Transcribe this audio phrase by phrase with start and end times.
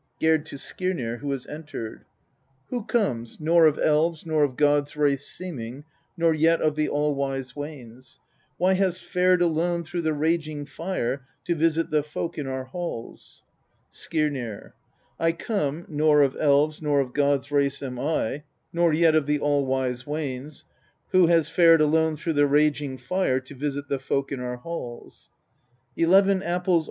[0.19, 2.05] Gerd to Skirnir (who has entered).
[2.69, 2.69] 17.
[2.71, 5.83] Who comes, nor of elves' nor of gods' race seeming,
[6.17, 8.19] nor yet of the all wise Wanes?
[8.57, 13.43] why hast fared alone through the raging fire to visit the folk in our hails?
[13.93, 14.71] Skirnir.
[15.19, 15.27] 18.
[15.27, 18.41] I come, nor of elves' nor of gods' race am I,
[18.73, 20.65] nor yet of the all wise Wanes;
[21.13, 25.29] yet have I fared through the raging fire to visit the folk in your halls.
[25.95, 26.05] 16.
[26.07, 26.79] Slayer of my brother.